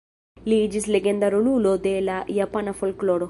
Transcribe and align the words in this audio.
Li 0.51 0.57
iĝis 0.67 0.87
legenda 0.95 1.29
rolulo 1.37 1.75
de 1.85 1.93
la 2.09 2.19
japana 2.41 2.77
folkloro. 2.83 3.19